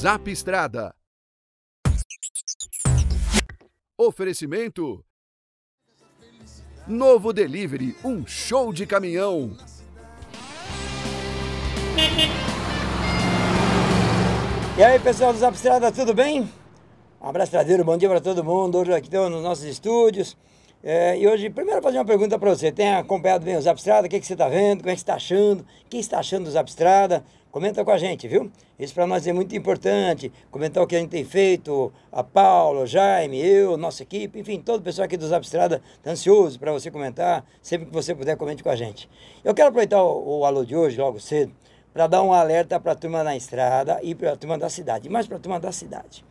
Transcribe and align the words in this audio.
Zap 0.00 0.30
Estrada. 0.30 0.94
Oferecimento. 3.98 5.04
Novo 6.88 7.34
Delivery, 7.34 7.94
um 8.02 8.26
show 8.26 8.72
de 8.72 8.86
caminhão. 8.86 9.54
E 14.78 14.82
aí, 14.82 14.98
pessoal 15.00 15.34
do 15.34 15.38
Zap 15.38 15.54
Estrada, 15.54 15.92
tudo 15.92 16.14
bem? 16.14 16.50
Um 17.20 17.28
abraço 17.28 17.50
tradeiro, 17.50 17.84
bom 17.84 17.98
dia 17.98 18.08
para 18.08 18.22
todo 18.22 18.42
mundo. 18.42 18.78
Hoje 18.78 18.94
aqui 18.94 19.08
estamos 19.08 19.30
nos 19.30 19.42
nossos 19.42 19.64
estúdios. 19.64 20.34
É, 20.82 21.18
e 21.18 21.28
hoje, 21.28 21.50
primeiro, 21.50 21.82
fazer 21.82 21.98
uma 21.98 22.06
pergunta 22.06 22.38
para 22.38 22.48
você. 22.48 22.72
Tem 22.72 22.94
acompanhado 22.94 23.44
bem 23.44 23.54
o 23.54 23.60
Zap 23.60 23.78
Estrada? 23.78 24.06
O 24.06 24.10
que, 24.10 24.18
que 24.18 24.26
você 24.26 24.32
está 24.32 24.48
vendo? 24.48 24.78
Como 24.78 24.88
é 24.88 24.94
que 24.94 25.00
você 25.00 25.02
está 25.02 25.14
achando? 25.14 25.60
O 25.60 25.88
que 25.90 25.98
está 25.98 26.18
achando 26.18 26.44
do 26.44 26.50
Zap 26.50 26.68
Estrada? 26.68 27.22
Comenta 27.50 27.84
com 27.84 27.90
a 27.90 27.98
gente, 27.98 28.26
viu? 28.26 28.50
Isso 28.78 28.94
para 28.94 29.06
nós 29.06 29.26
é 29.26 29.32
muito 29.32 29.54
importante. 29.54 30.32
Comentar 30.50 30.82
o 30.82 30.86
que 30.86 30.96
a 30.96 30.98
gente 30.98 31.10
tem 31.10 31.24
feito, 31.24 31.92
a 32.10 32.24
Paula, 32.24 32.82
o 32.82 32.86
Jaime, 32.86 33.38
eu, 33.44 33.76
nossa 33.76 34.04
equipe, 34.04 34.38
enfim, 34.38 34.58
todo 34.60 34.80
o 34.80 34.82
pessoal 34.82 35.04
aqui 35.04 35.18
do 35.18 35.26
Zap 35.26 35.44
Estrada 35.44 35.82
está 35.98 36.12
ansioso 36.12 36.58
para 36.58 36.72
você 36.72 36.90
comentar. 36.90 37.44
Sempre 37.60 37.88
que 37.88 37.92
você 37.92 38.14
puder, 38.14 38.36
comente 38.36 38.62
com 38.62 38.70
a 38.70 38.76
gente. 38.76 39.06
Eu 39.44 39.52
quero 39.52 39.68
aproveitar 39.68 40.02
o, 40.02 40.38
o 40.38 40.44
alô 40.46 40.64
de 40.64 40.74
hoje, 40.74 40.98
logo 40.98 41.20
cedo, 41.20 41.52
para 41.92 42.06
dar 42.06 42.22
um 42.22 42.32
alerta 42.32 42.80
para 42.80 42.92
a 42.92 42.94
turma 42.94 43.22
da 43.22 43.36
estrada 43.36 44.00
e 44.02 44.14
para 44.14 44.32
a 44.32 44.36
turma 44.36 44.56
da 44.56 44.70
cidade, 44.70 45.10
mais 45.10 45.26
para 45.26 45.36
a 45.36 45.40
turma 45.40 45.60
da 45.60 45.72
cidade. 45.72 46.24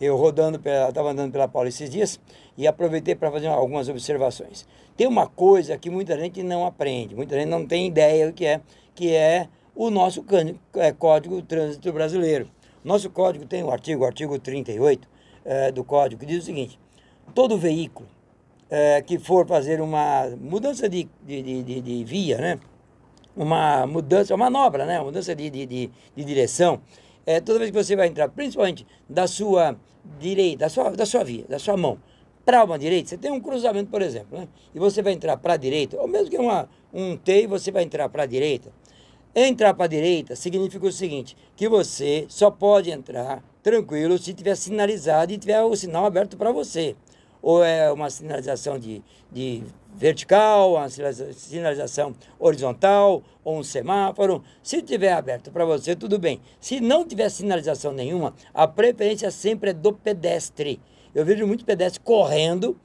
Eu 0.00 0.16
rodando, 0.16 0.60
estava 0.88 1.10
andando 1.10 1.32
pela 1.32 1.46
Paula 1.48 1.68
esses 1.68 1.88
dias 1.88 2.20
e 2.56 2.66
aproveitei 2.66 3.14
para 3.14 3.30
fazer 3.30 3.46
algumas 3.46 3.88
observações. 3.88 4.66
Tem 4.96 5.06
uma 5.06 5.26
coisa 5.26 5.78
que 5.78 5.90
muita 5.90 6.18
gente 6.18 6.42
não 6.42 6.66
aprende, 6.66 7.14
muita 7.14 7.36
gente 7.36 7.48
não 7.48 7.66
tem 7.66 7.86
ideia 7.86 8.26
do 8.26 8.32
que 8.32 8.44
é, 8.44 8.60
que 8.94 9.14
é 9.14 9.48
o 9.74 9.90
nosso 9.90 10.24
é, 10.76 10.92
Código 10.92 11.36
de 11.40 11.46
Trânsito 11.48 11.92
Brasileiro. 11.92 12.48
Nosso 12.84 13.08
código 13.08 13.46
tem 13.46 13.64
o 13.64 13.70
artigo, 13.70 14.02
o 14.02 14.06
artigo 14.06 14.38
38 14.38 15.08
é, 15.44 15.72
do 15.72 15.82
código, 15.82 16.20
que 16.20 16.26
diz 16.26 16.42
o 16.42 16.46
seguinte: 16.46 16.78
todo 17.34 17.56
veículo 17.56 18.06
é, 18.70 19.00
que 19.02 19.18
for 19.18 19.46
fazer 19.46 19.80
uma 19.80 20.28
mudança 20.40 20.88
de, 20.88 21.08
de, 21.22 21.62
de, 21.62 21.80
de, 21.80 22.04
via, 22.04 22.38
né? 22.38 22.60
uma 23.36 23.86
mudança, 23.86 24.34
uma 24.34 24.50
manobra, 24.50 24.84
né? 24.84 24.98
uma 24.98 25.06
mudança 25.06 25.34
de, 25.34 25.48
de, 25.48 25.66
de, 25.66 25.90
de 26.14 26.24
direção, 26.24 26.80
é, 27.26 27.40
toda 27.40 27.58
vez 27.58 27.70
que 27.70 27.76
você 27.76 27.96
vai 27.96 28.08
entrar, 28.08 28.28
principalmente 28.28 28.86
da 29.08 29.26
sua 29.26 29.76
direita, 30.18 30.58
da 30.58 30.68
sua, 30.68 30.90
da 30.90 31.06
sua 31.06 31.24
via, 31.24 31.44
da 31.48 31.58
sua 31.58 31.76
mão, 31.76 31.98
para 32.44 32.62
uma 32.62 32.78
direita, 32.78 33.08
você 33.08 33.16
tem 33.16 33.32
um 33.32 33.40
cruzamento, 33.40 33.90
por 33.90 34.02
exemplo, 34.02 34.38
né? 34.38 34.48
e 34.74 34.78
você 34.78 35.00
vai 35.00 35.12
entrar 35.14 35.36
para 35.38 35.54
a 35.54 35.56
direita, 35.56 35.96
ou 35.98 36.06
mesmo 36.06 36.30
que 36.30 36.36
uma, 36.36 36.68
um 36.92 37.16
T, 37.16 37.46
você 37.46 37.70
vai 37.70 37.82
entrar 37.82 38.08
para 38.08 38.24
a 38.24 38.26
direita. 38.26 38.70
Entrar 39.34 39.74
para 39.74 39.86
a 39.86 39.88
direita 39.88 40.36
significa 40.36 40.86
o 40.86 40.92
seguinte, 40.92 41.36
que 41.56 41.68
você 41.68 42.26
só 42.28 42.50
pode 42.50 42.90
entrar 42.90 43.42
tranquilo 43.62 44.18
se 44.18 44.34
tiver 44.34 44.54
sinalizado 44.54 45.32
e 45.32 45.38
tiver 45.38 45.62
o 45.62 45.74
sinal 45.74 46.04
aberto 46.04 46.36
para 46.36 46.52
você 46.52 46.94
ou 47.44 47.62
é 47.62 47.92
uma 47.92 48.08
sinalização 48.08 48.78
de, 48.78 49.02
de 49.30 49.62
vertical, 49.94 50.76
uma 50.76 50.88
sinalização 50.88 52.14
horizontal, 52.38 53.22
ou 53.44 53.58
um 53.58 53.62
semáforo. 53.62 54.42
Se 54.62 54.80
tiver 54.80 55.12
aberto 55.12 55.52
para 55.52 55.66
você, 55.66 55.94
tudo 55.94 56.18
bem. 56.18 56.40
Se 56.58 56.80
não 56.80 57.06
tiver 57.06 57.28
sinalização 57.28 57.92
nenhuma, 57.92 58.32
a 58.54 58.66
preferência 58.66 59.30
sempre 59.30 59.70
é 59.70 59.72
do 59.74 59.92
pedestre. 59.92 60.80
Eu 61.14 61.22
vejo 61.22 61.46
muito 61.46 61.66
pedestre 61.66 62.00
correndo, 62.00 62.80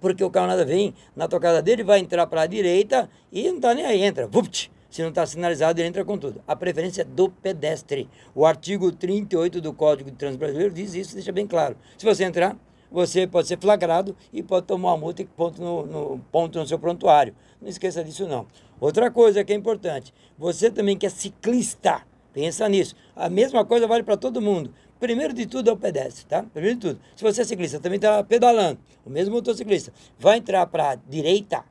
porque 0.00 0.24
o 0.24 0.30
camarada 0.30 0.64
vem 0.64 0.92
na 1.14 1.28
tocada 1.28 1.62
dele, 1.62 1.84
vai 1.84 2.00
entrar 2.00 2.26
para 2.26 2.42
a 2.42 2.46
direita 2.46 3.08
e 3.30 3.48
não 3.48 3.56
está 3.56 3.72
nem 3.72 3.86
aí, 3.86 4.02
entra. 4.02 4.26
Vupt! 4.26 4.68
Se 4.90 5.00
não 5.00 5.10
está 5.10 5.24
sinalizado, 5.26 5.80
ele 5.80 5.88
entra 5.88 6.04
com 6.04 6.18
tudo. 6.18 6.42
A 6.46 6.56
preferência 6.56 7.02
é 7.02 7.04
do 7.04 7.28
pedestre. 7.28 8.10
O 8.34 8.44
artigo 8.44 8.90
38 8.90 9.60
do 9.60 9.72
Código 9.72 10.10
de 10.10 10.16
Trânsito 10.16 10.40
Brasileiro 10.40 10.74
diz 10.74 10.92
isso, 10.94 11.14
deixa 11.14 11.30
bem 11.30 11.46
claro. 11.46 11.76
Se 11.96 12.04
você 12.04 12.24
entrar, 12.24 12.56
você 12.96 13.26
pode 13.26 13.46
ser 13.46 13.58
flagrado 13.58 14.16
e 14.32 14.42
pode 14.42 14.64
tomar 14.64 14.92
uma 14.92 14.96
multa 14.96 15.20
e 15.20 15.26
ponto 15.26 15.60
no, 15.60 15.84
no, 15.84 16.18
ponto 16.32 16.58
no 16.58 16.66
seu 16.66 16.78
prontuário. 16.78 17.34
Não 17.60 17.68
esqueça 17.68 18.02
disso 18.02 18.26
não. 18.26 18.46
Outra 18.80 19.10
coisa 19.10 19.44
que 19.44 19.52
é 19.52 19.56
importante, 19.56 20.14
você 20.38 20.70
também 20.70 20.96
que 20.96 21.04
é 21.04 21.10
ciclista, 21.10 22.00
pensa 22.32 22.66
nisso. 22.70 22.96
A 23.14 23.28
mesma 23.28 23.66
coisa 23.66 23.86
vale 23.86 24.02
para 24.02 24.16
todo 24.16 24.40
mundo. 24.40 24.72
Primeiro 24.98 25.34
de 25.34 25.44
tudo 25.44 25.68
é 25.68 25.72
o 25.74 25.76
pedestre, 25.76 26.24
tá? 26.24 26.42
Primeiro 26.42 26.76
de 26.76 26.80
tudo. 26.88 27.00
Se 27.14 27.22
você 27.22 27.42
é 27.42 27.44
ciclista, 27.44 27.78
também 27.78 27.96
está 27.96 28.24
pedalando, 28.24 28.78
o 29.04 29.10
mesmo 29.10 29.34
motociclista, 29.34 29.92
vai 30.18 30.38
entrar 30.38 30.66
para 30.66 30.92
a 30.92 30.94
direita, 30.94 31.66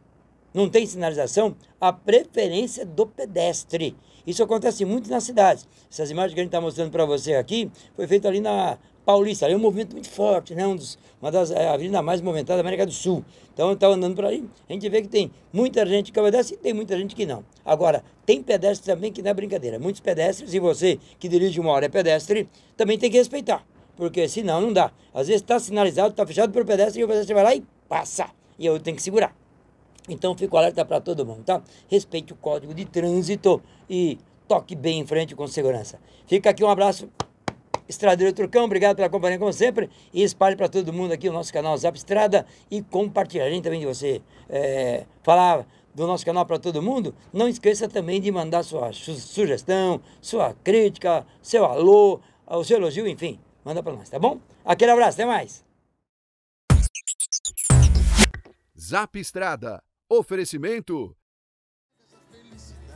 não 0.53 0.69
tem 0.69 0.85
sinalização, 0.85 1.55
a 1.81 1.91
preferência 1.91 2.83
é 2.83 2.85
do 2.85 3.07
pedestre. 3.07 3.95
Isso 4.27 4.43
acontece 4.43 4.85
muito 4.85 5.09
nas 5.09 5.23
cidades. 5.23 5.67
Essas 5.91 6.11
imagens 6.11 6.35
que 6.35 6.39
a 6.39 6.43
gente 6.43 6.49
está 6.49 6.61
mostrando 6.61 6.91
para 6.91 7.05
você 7.05 7.33
aqui 7.33 7.71
foi 7.95 8.05
feita 8.05 8.27
ali 8.27 8.39
na 8.39 8.77
Paulista, 9.05 9.45
ali 9.45 9.53
é 9.53 9.57
um 9.57 9.59
movimento 9.59 9.93
muito 9.93 10.09
forte, 10.09 10.55
né? 10.55 10.65
Um 10.65 10.75
dos, 10.75 10.97
uma 11.21 11.31
das 11.31 11.51
é, 11.51 11.69
avenidas 11.69 12.03
mais 12.03 12.21
movimentadas 12.21 12.57
da 12.57 12.61
América 12.61 12.85
do 12.85 12.91
Sul. 12.91 13.23
Então, 13.53 13.67
eu 13.67 13.75
estava 13.75 13.93
andando 13.93 14.15
por 14.15 14.25
aí, 14.25 14.43
a 14.67 14.73
gente 14.73 14.89
vê 14.89 15.01
que 15.01 15.07
tem 15.07 15.31
muita 15.53 15.85
gente 15.85 16.11
que 16.11 16.19
obedece 16.19 16.55
e 16.55 16.57
tem 16.57 16.73
muita 16.73 16.97
gente 16.97 17.15
que 17.15 17.25
não. 17.25 17.45
Agora, 17.63 18.03
tem 18.25 18.41
pedestres 18.41 18.85
também 18.85 19.13
que 19.13 19.21
não 19.21 19.29
é 19.29 19.33
brincadeira. 19.33 19.77
Muitos 19.77 20.01
pedestres, 20.01 20.53
e 20.53 20.59
você 20.59 20.99
que 21.19 21.29
dirige 21.29 21.59
uma 21.59 21.71
hora 21.71 21.85
é 21.85 21.89
pedestre, 21.89 22.49
também 22.75 22.97
tem 22.97 23.11
que 23.11 23.17
respeitar, 23.17 23.63
porque 23.95 24.27
senão 24.27 24.59
não 24.59 24.73
dá. 24.73 24.91
Às 25.13 25.27
vezes 25.27 25.43
está 25.43 25.59
sinalizado, 25.59 26.09
está 26.09 26.25
fechado 26.25 26.51
por 26.51 26.65
pedestre, 26.65 26.99
e 26.99 27.03
o 27.03 27.07
pedestre 27.07 27.33
vai 27.33 27.43
lá 27.43 27.55
e 27.55 27.63
passa, 27.87 28.29
e 28.57 28.65
eu 28.65 28.79
tenho 28.79 28.97
que 28.97 29.03
segurar. 29.03 29.35
Então, 30.09 30.35
fico 30.35 30.57
alerta 30.57 30.83
para 30.83 30.99
todo 30.99 31.25
mundo, 31.25 31.43
tá? 31.43 31.61
Respeite 31.87 32.33
o 32.33 32.35
código 32.35 32.73
de 32.73 32.85
trânsito 32.85 33.61
e 33.89 34.17
toque 34.47 34.75
bem 34.75 34.99
em 34.99 35.05
frente 35.05 35.35
com 35.35 35.47
segurança. 35.47 35.99
Fica 36.27 36.49
aqui 36.49 36.63
um 36.63 36.69
abraço 36.69 37.09
Estradeiro 37.87 38.33
Turcão, 38.33 38.65
obrigado 38.65 38.95
pela 38.95 39.09
companhia 39.09 39.37
como 39.37 39.53
sempre. 39.53 39.89
E 40.13 40.23
espalhe 40.23 40.55
para 40.55 40.67
todo 40.67 40.91
mundo 40.91 41.11
aqui 41.13 41.29
o 41.29 41.33
nosso 41.33 41.53
canal 41.53 41.77
Zap 41.77 41.97
Estrada 41.97 42.45
e 42.69 42.81
compartilhe. 42.81 43.61
também 43.61 43.79
de 43.79 43.85
você 43.85 44.21
é, 44.49 45.05
falar 45.23 45.65
do 45.93 46.05
nosso 46.05 46.25
canal 46.25 46.45
para 46.45 46.59
todo 46.59 46.81
mundo, 46.81 47.15
não 47.31 47.47
esqueça 47.47 47.87
também 47.87 48.19
de 48.19 48.29
mandar 48.29 48.63
sua 48.63 48.91
sugestão, 48.91 50.01
sua 50.21 50.53
crítica, 50.61 51.25
seu 51.41 51.63
alô, 51.63 52.19
o 52.45 52.63
seu 52.65 52.77
elogio, 52.77 53.07
enfim, 53.07 53.39
manda 53.63 53.81
para 53.81 53.93
nós, 53.93 54.09
tá 54.09 54.19
bom? 54.19 54.39
Aquele 54.65 54.91
abraço, 54.91 55.15
até 55.15 55.25
mais. 55.25 55.63
Zap 58.77 59.17
Estrada, 59.17 59.81
oferecimento. 60.09 61.15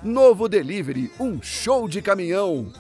Novo 0.04 0.48
Delivery, 0.48 1.12
um 1.20 1.42
show 1.42 1.88
de 1.88 2.02
caminhão. 2.02 2.72